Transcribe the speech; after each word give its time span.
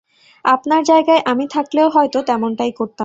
আপনার 0.45 0.81
জায়গায় 0.83 1.21
আমি 1.25 1.45
থাকলেও 1.47 1.87
হয়ত 1.89 2.15
তেমনটাই 2.27 2.71
করতাম। 2.71 2.99